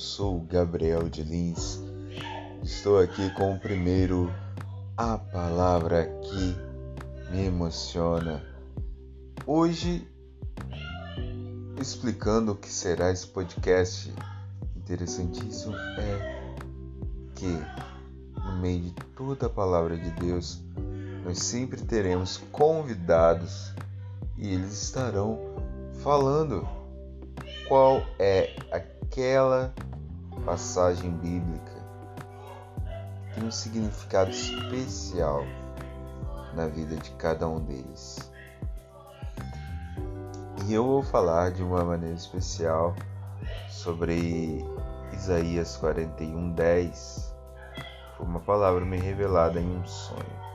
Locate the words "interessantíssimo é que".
14.76-17.58